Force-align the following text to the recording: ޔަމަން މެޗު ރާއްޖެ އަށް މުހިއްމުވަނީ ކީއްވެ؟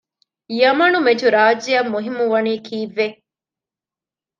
ޔަމަން 0.61 0.97
މެޗު 1.05 1.27
ރާއްޖެ 1.35 1.71
އަށް 1.75 1.91
މުހިއްމުވަނީ 1.93 2.53
ކީއްވެ؟ 2.67 3.07